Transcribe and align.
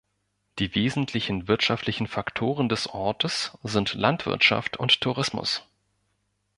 Die 0.57 0.73
wesentlichen 0.73 1.47
wirtschaftlichen 1.47 2.07
Faktoren 2.07 2.67
des 2.69 2.87
Ortes 2.87 3.55
sind 3.61 3.93
Landwirtschaft 3.93 4.77
und 4.77 4.99
Tourismus. 4.99 5.63